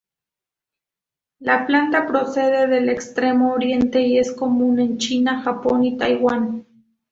La 1.41 1.63
planta 1.67 2.07
procede 2.07 2.65
del 2.65 2.89
extremo 2.89 3.53
oriente 3.53 4.01
y 4.01 4.17
es 4.17 4.33
común 4.33 4.79
en 4.79 4.97
China, 4.97 5.43
Japón 5.43 5.83
y 5.83 5.95
Taiwán. 5.99 6.65